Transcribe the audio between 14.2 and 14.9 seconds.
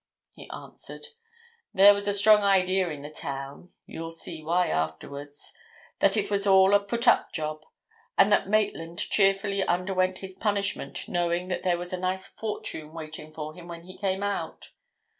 out.